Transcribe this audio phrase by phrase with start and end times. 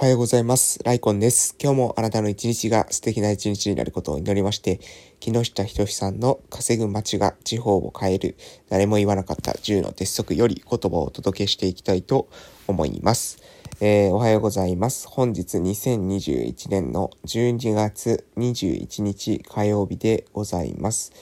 [0.00, 0.82] おはようございます。
[0.82, 1.54] ライコンです。
[1.62, 4.80] 今日もあなたの一日が素敵な一日になることを祈りまして、
[5.20, 8.34] 木下仁さんの稼ぐ街が地方を変える、
[8.70, 12.30] 誰も言わなかった10の鉄則より言葉をお届けしていきたいと
[12.66, 13.42] 思います。
[13.82, 15.06] えー、おはようございます。
[15.06, 21.12] 本日2021年の12月21日火曜日でございます。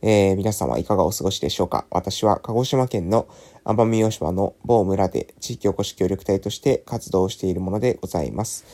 [0.00, 1.86] えー、皆様いかがお過ごしでしょうか？
[1.90, 3.26] 私は鹿児島県の
[3.64, 8.64] 奄美大島の某村で地域おこし協力隊として活動しているものでございます。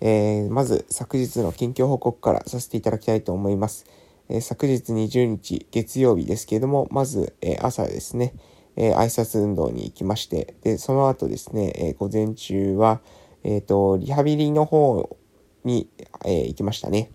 [0.00, 3.86] えー、まず昨日の近況報告からさせていただきたいと思います。
[4.28, 8.34] えー、昨日20日月曜日ですけれども、まず、え朝ですね、
[8.76, 13.00] え挨拶運動に行きまして、で、その後ですね、え午前中は、
[13.44, 15.16] えっ、と、リハビリの方
[15.64, 15.88] に、
[16.26, 17.10] え行きましたね。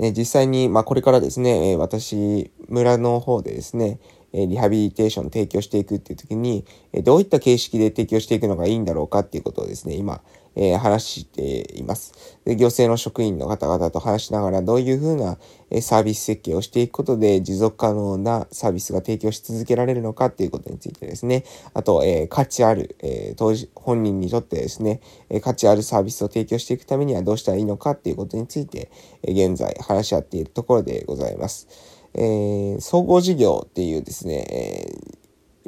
[0.00, 3.98] え実際に、まあ、これからですね、え私、村の方でですね、
[4.32, 10.20] えリハビリテーション提供していくっていう時に、えどういった形式で提供していくのがいいんだろうかっていうことをですね、今、
[10.58, 12.38] えー、話しています。
[12.44, 15.38] で行政の職員の方々と話しながら、どういうふうな、
[15.70, 28.90] えサービス設計をしていくことで持続可能なサービスが提供し続けられるのかっていうことについてですね、あと、えー、価値ある、えー、当時、本人にとってですね、え価値あるサービスを提供していくためにはどうしたらいいのかっていうことについて、
[29.22, 31.68] え現在話し合っているところでございます。
[32.14, 35.18] えー、総合事業っていうですね、え、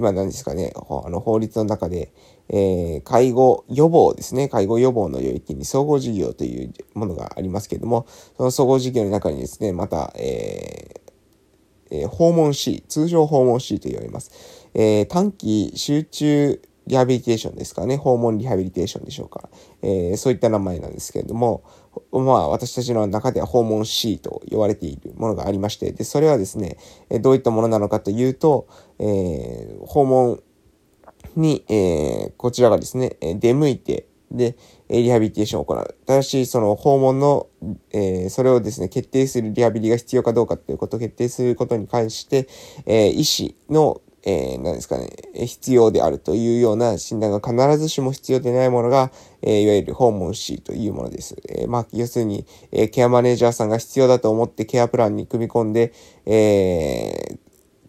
[0.00, 2.12] 今何ですかね、あの法律の中で、
[2.52, 8.06] えー、介護予防ですね、介護予防の領域に総合事業というものがありますけれども、
[8.36, 14.32] その総合事業の中にですね、また、えー、訪問 C、通常訪問 C と言われます。
[14.74, 19.48] えー、短期集中リハビリテーションですかね、訪問リハビリテーションでしょうか。
[19.82, 21.62] えー、そういった名前なんですけれども、
[22.10, 26.78] まあ私たちの中では訪問 C と言われているものがありまして、で、それはですね、
[27.20, 28.66] どういったものなのかというと、
[28.98, 30.42] えー、訪問
[31.36, 34.56] に、えー、こちらがですね、出向いて、で、
[34.88, 35.96] リハビリテーションを行う。
[36.06, 37.48] ただし、その訪問の、
[37.92, 42.48] えー、それをですね、決定するリハビリが必要かどうかということを決定することに関して、
[42.86, 49.10] えー、医師のえー、何ですかね、必要であるというような診断が必ずしも必要でないものが、
[49.42, 51.36] えー、いわゆる訪問ーというものです。
[51.48, 55.94] えー、まあ、要するに、えー、ケアマネージャーさんが必要だと思ってケアプランに組み込んで、
[56.26, 57.38] えー、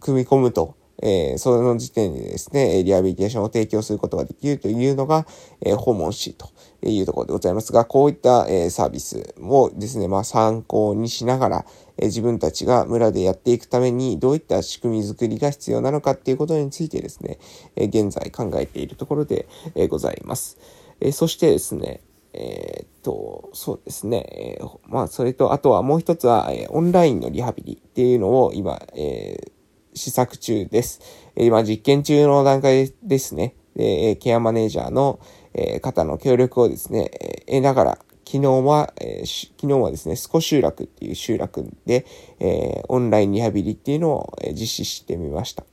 [0.00, 5.26] 組み込むと、えー、その時点でですね、リハビリテーションを提供することができるというのが、
[5.60, 6.48] えー、訪問ーと
[6.88, 11.66] いうところでございますが、こういった、えー、サービスをですね、まあ、参考にしながら、
[11.98, 17.38] え自分たちが村でやっていくためにどういった仕組みづくりが必要なのかっていうことについてですね、
[17.76, 20.58] え現在考えているところで、えございます。
[21.00, 22.00] えそしてですね、
[22.34, 24.58] えー、っと、そうですね。
[24.60, 29.52] えー、まあ、それと、あとはもう一つは、えー、オンラインのリハビリっていうのを今、えー、
[29.94, 31.00] 試作中です。
[31.36, 33.54] え、今、実験中の段階ですね。
[33.76, 35.20] で、ケアマネージャーの、
[35.54, 42.06] え、方の協力をですね、えー、得ながら、昨日は、え、昨日はですね、少集落っていう集落で、
[42.40, 45.64] え、オンラインリハビリっていうのを、え、実施してみました。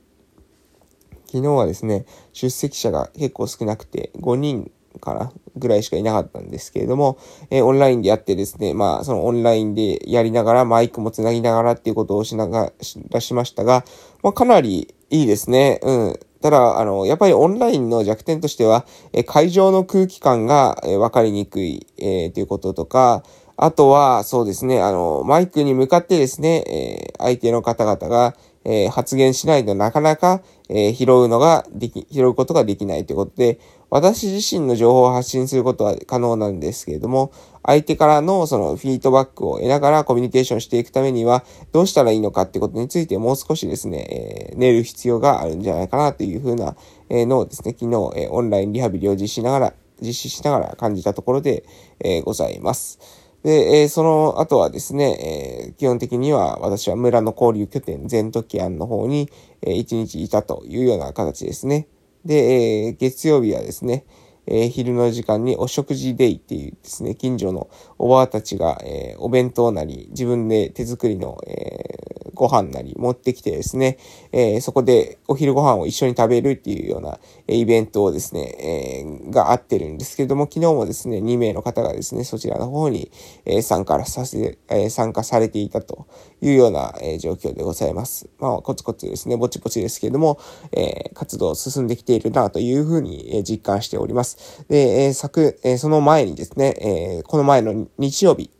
[1.26, 7.18] 昨日はですね、出席者が結構少なくて、5人かなぐらいしかいなかったんですけれども、
[7.50, 12.72] えー、オンラインでやってですね、まあ、そのオンラインでやりながら、マイクもつなぎながらっていうことをしなが
[13.10, 13.84] ら、しましたが、
[14.22, 15.80] まあ、かなりいいですね。
[15.82, 16.20] うん。
[16.40, 23.22] ただ、あの、やっぱりオンラインの弱点としては、え会場の空気感が、え分かりにくい、えー、ということとか、
[23.62, 28.34] あとは、そうですね、あの、マイクに向かってですね、え、相手の方々が、
[28.64, 30.40] え、発言しないとなかなか、
[30.70, 33.58] え、拾うのができ、拾うことができないということで、
[33.90, 46.76] 私自身の情報を発信することは可能なんですけれども、相手からのそのフィードバックを得ながらコミュニケーションしていくためには、どうしたらいいのかってことについてもう少しですね、えー、寝る必要があるんじゃないかなというふうな
[47.10, 51.64] のをですね、昨日、えー、オンラインリハビリを実施しながら、実施しながら感じたところで、
[51.98, 52.98] えー、ございます。
[53.42, 59.30] で、えー、その後はですね、えー、基本的には私は村の交流拠点、全都キアンの方に、
[59.62, 61.88] えー、一日いたというような形ですね。
[62.24, 64.04] で、えー、月曜日はですね、
[64.46, 67.68] えー、昼の時間にお食事デイっていうですね、近所の
[67.98, 73.98] おばあたちが、えー、お弁当なり、自分で手作りの、えー、ご飯なり持ってきてですね、
[74.32, 77.20] えー、そこでお昼ご飯を一緒に食べるっていうような、
[77.54, 83.10] イベントをですね、え、があってるんですけれども、昨日もですね、2名の方がですね、そちらの方に、
[83.44, 86.06] え、参加させ、え、参加されていたと
[86.40, 88.28] いうような、え、状況でございます。
[88.38, 90.38] まあ、コツコツですね、ぼちぼちですけれども、
[90.72, 94.64] え、活動進んできているなというふうに、え、実感しております。
[94.68, 98.50] で、え、昨、え、その前にですね、え、この前の日曜日、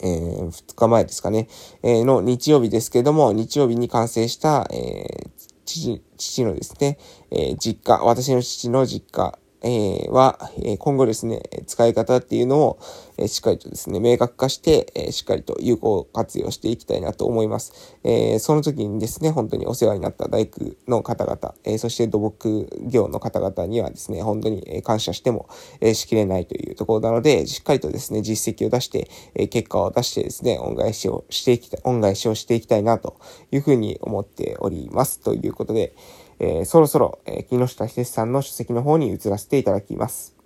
[0.00, 1.48] えー、2日前ですかね、
[1.82, 6.98] えー、の日曜日ですけれども、日曜日に完成した、えー、父、父のですね、
[7.30, 12.78] えー、実家、私の父の実家えは、え今後ですね、使い方っていうのを、
[13.16, 17.96] えしっかりとですね、明確化して、えしっかりと有効活用していきたいなと思います。
[18.02, 25.48] えその時にですね、本当にお世話になった大工の方々、えそして土木業の方々にはですね、本当に感謝しても、
[25.80, 33.16] えしきれないというところなので、しっかりとですね、実績を出して、え結果を出してですね、恩返しをしていきたい、恩返しをしていきたいなと
[33.52, 35.20] いうふうに思っております。
[35.20, 35.94] ということで、
[36.42, 40.36] えー、そろそろ、えー、木下久さんの書籍の方に移らせていただきます。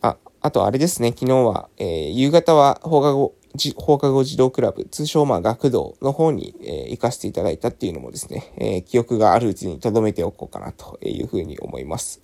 [0.00, 3.34] あ、あとあれですね、昨日は、えー、夕方は放課後、
[3.76, 12.22] 放課後児童クラブ、通称まあ学童の方に、えー、行かせていただいたっていうのもですね、えー、記憶があるうちに留めておこうかなというふうに思います。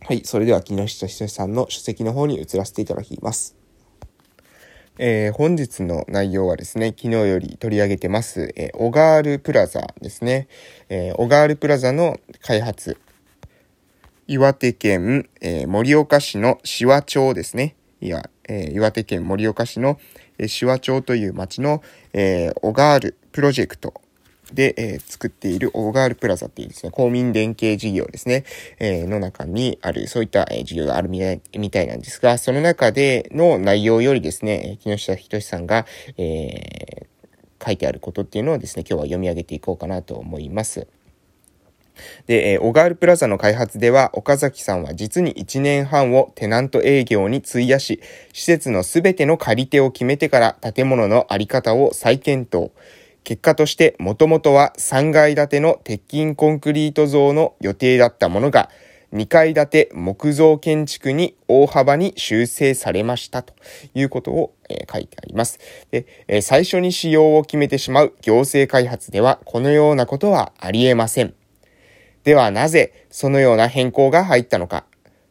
[0.00, 3.61] はい、それでは木下久さんの書籍の方に移らせていただきます。
[5.04, 10.46] えー、本日の内容はですね、昨日より取り上げてます、えー、オガールプラザですね。
[10.88, 12.96] えー、オガールプラザの開発。
[14.28, 17.74] 岩手県、え、盛岡市の紫波町ですね。
[18.00, 19.98] いや、え、岩手県盛岡市の、
[20.38, 21.82] えー、志和町という町の、
[22.12, 23.94] え、オガールプロジェクト
[24.52, 28.44] で、えー、作っているオーガールプラザっていうですね、公民連携事業ですね、
[28.78, 35.86] えー、の中にある、そういった、えー、事業があるみたいみたいなんですが、その中での内容よりですね、木下仁さんが、
[36.18, 40.88] えー、書いてあることっていうのをですね、今日は読み上げていこうかなと思います。
[42.26, 48.00] で、えー、オガールプラザの開発では、岡崎さんは実に1年半をテナント営業に費やし、
[48.32, 52.72] 施設のすべての借り手を決めてから建物のあり方を再検討。
[53.24, 58.70] 結果としてもともとは3階建ての鉄筋コンクリート像の予定だったものが
[59.12, 63.54] 2階建て木造建築に大幅に修正されましたと
[63.94, 65.58] いうことを、え、書いてあります。
[65.90, 71.34] で、え、最初に使用を決めてしまう行政開発ではこのようなことはありえません。
[72.24, 74.84] ではなぜそのような変更が入ったのか。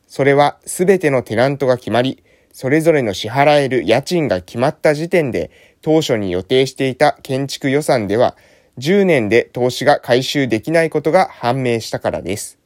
[0.08, 2.24] それはすべてのテナントが決まり、
[2.54, 5.52] それぞれの支払える家賃が決まった時点で
[5.82, 8.36] 当初に予定していた建築予算では
[8.78, 12.58] 10年で投資が回収できないことが判明したからです。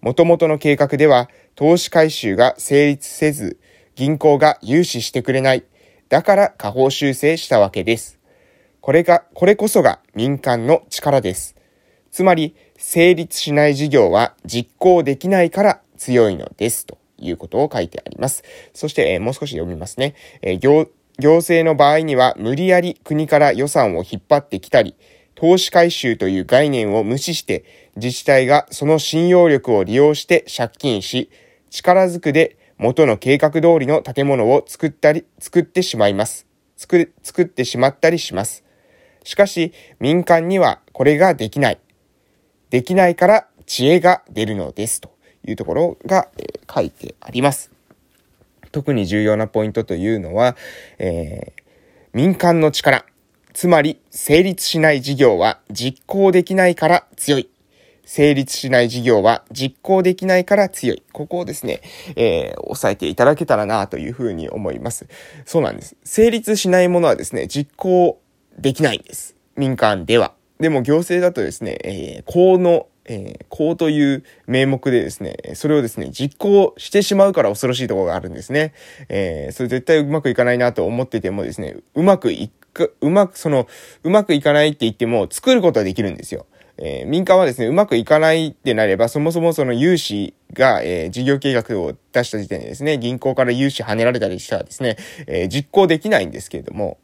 [0.00, 3.58] 元々の計画では投資回収が成立せず
[3.96, 5.64] 銀行が融資してくれない。
[6.08, 8.18] だから下方修正したわけです。
[8.80, 11.56] これが、これこそが民間の力です。
[12.12, 18.44] つまり、成立しない事業は実行できないから強いのですということを書いてあります。
[18.74, 20.14] そして、えー、もう少し読みますね。
[20.42, 20.86] えー、
[21.18, 24.94] 行政の場合には無理やり国から予算を引っ張ってきたり、
[25.34, 27.64] 投資回収という概念を無視して
[27.96, 31.30] 自治体がその信用力を利用して借金し、
[31.70, 36.46] 力ずくで元の計画通りの建物を作ったり、作ってしまいます。
[36.76, 38.64] 作、作ってしまったりします。
[39.24, 41.80] しかし民間にはこれができない。
[42.70, 45.10] できないから知恵が出るのですと
[45.44, 47.75] いうところが、えー、書いてあります。
[48.76, 50.54] 特に重要なポイントというのは、
[50.98, 51.62] えー、
[52.12, 53.06] 民間の力、
[53.54, 57.48] つまり成立しない事業は実行できないから強い。
[58.04, 61.02] 成立しない事業は実行できないから強い。
[61.14, 61.80] ここをですね、
[62.16, 65.06] えー、押さえていただけたらなというふうに思います。
[65.46, 65.96] そうなんです。
[66.04, 68.20] 成立しないものはですね、実行
[68.58, 69.36] できないんです。
[69.56, 70.34] 民間では。
[70.60, 78.74] でも行政だとですね、えー、公のえー、こうという名目でですね、それをですね、実行してしまうから恐ろしいところがあるんですね。
[79.08, 83.68] えー、それ絶対うまくいかないなと思っててもですね、うまくいく、うまく、その、
[84.02, 86.46] うまくいかないって言っても作ることはできるんですよ。
[86.78, 94.96] えー、民間はですね、うまくいかないってなれば、そもそもその融資が、えー、事業計画を出した時点でですね、銀行から融資跳ねられたりしたらですね、
[95.26, 96.98] えー、実行できないんですけれども、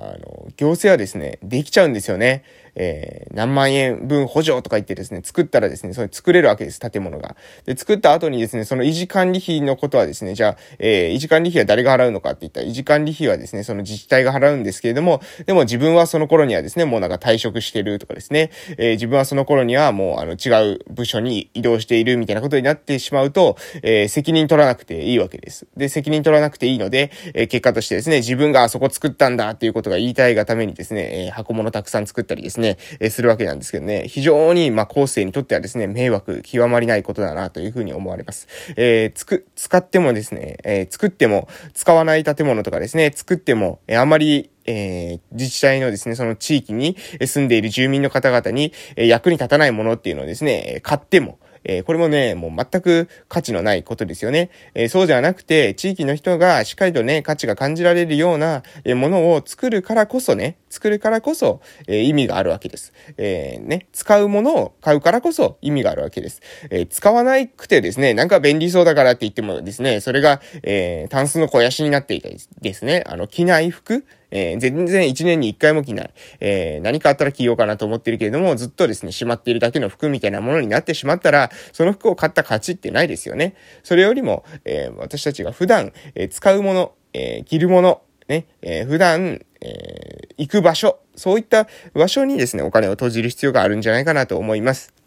[0.00, 2.44] あの、行政はですね、できちゃうんですよね。
[2.78, 7.36] えー、何万円分補助とか言ってですね、作ったらですね、それ作れるわけです、建物が。
[7.66, 25.66] で、作った後にですね、その維持管理費のことはですね、じゃあ、えー、維持管理費は誰が払うのかって言ったら、維持管理費はですね、その自治体が払うんですけれども、でも自分はその頃にはですね、もうなんか退職してるとかですね、えー、自分はその頃にはもうあの違う部署に移動しているみたいなことになってしまうと、えー、責任取らなくていいわけです。
[25.76, 32.67] で、責任取らなくていいので、えー、結果としてですね、自分があそこ作ったんだっていうことが言いたいがためにですね、え、箱物たくさん作ったりですね、
[33.00, 38.48] えー、するわけなんですけどね、非常に、まあ、後世にとってはですね、迷惑極まりないことだなというふうに思われます。
[38.76, 54.50] えー、つく、使ってもですね、えー、作っても使わない建物とかですね、作っても、えー、あまり、えー、自治体のですね、その地域に住んでいる住民の方々に、えー、役に立たないものっていうのをですね、買っても、えー、これもね、もう全く価値のないことですよね。
[54.74, 58.62] えー、そうではなくて、地域の人がしっかりとね、価値が感じられるような
[58.96, 62.92] ものを作るからこそね、作るからこそ、え意味があるわけです。
[63.18, 66.40] えね、使うものを買うからこそ意味があるわけです。
[66.70, 76.10] え使わなくてですね、なんか便利そうだからって言ってもですね、それが、えー、タンスの肥やしになっていたりですね、あの、着ない服、えー、全然1年に1回も着ない。
[76.40, 83.54] えー、何かあったら着ようかなと思ってるけれども、ずっとですね、しまっているだけの服みたいなものになってしまったら、その服を買った価値ってないですよね。
[83.82, 94.97] それよりも、えー、私たちが普段、えー、使うもの、えー、着るもの、ね、えー、普段、えー、行く場所、そういった場所にですね、お金を投じる必要があるんじゃないかなと思います。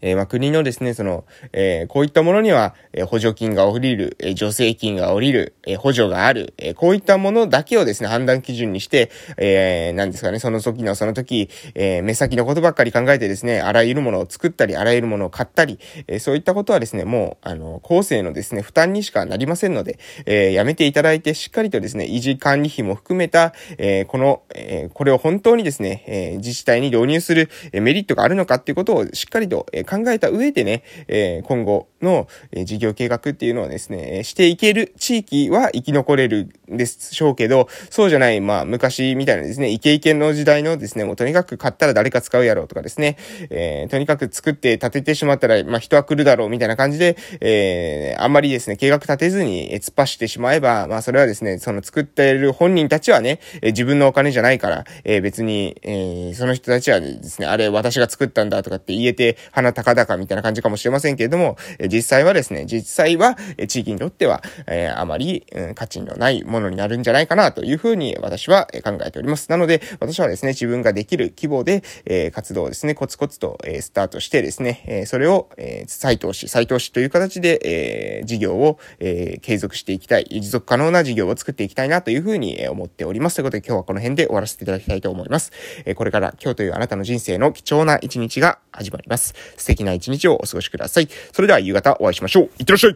[0.00, 43.16] えー、まあ、国のですね、その、えー、こういったものには、えー、補助金が降りる、え助成金が降りる、え補助がある、えこういったものだけをですね、判断基準にして、えー、ですかね、その時のその時、え目先のことばっかり考えてですね、あらゆるものを作ったり、あらゆるものを買ったり、えそういったことはですね、もう、あの、後世のですね、負担にしかなりませんので、えやめていただいて、しっかりとですね、維持管理費も含めた、えこの、えこれを本当にですね、え自治体に導入する、えメリットがあるのかっていうことをしっかりと、え考えた上でね、え今後の、え事業計画っていうのをですね、していける地域は生き残れるでしょうけど、そうじゃない、まあ、昔みたいなですね、イケイケの時代のですね、もうとにかく買ったら誰か使うやろうとかですね、
[43.50, 69.50] えー、とにかく作って建ててしまったら、まあ、人は来るだろうみたいな感じで、えー、あんまりですね、計画立てずに突っ走ってしまえば、まあ、それはですね、その作っている本人たちはね、え自分のお金じゃないから、えー、別に、えー、その人たちはですね、あれ私が作ったんだとかって言えて、鼻高々みたいな感じかもしれませんけれども、え実際はですね、実際は、え地域にとっては、え、あまり、うん、価値のないものになるんじゃないかなというふうに私は考えております。
[69.50, 83.36] なので、私はですね、自分ができる規模で、え、活動をですね、コツコツと、え、スタートしてですね、え、それを、えー、再投資、再投資という形で、え、事業を、え、継続していきたい、持続可能な事業を作っていきたいなというふうに思っております。
[83.36, 85.52] ということで今日はこの辺で終わらせていただきたいと思います。
[85.84, 89.34] え、これから今日というあなたの人生の貴重な一日が始まります。
[89.66, 91.08] 素敵な一日をお過ごしください。
[91.32, 92.44] それでは夕方お会いしましょう。
[92.58, 92.84] いってらっしゃい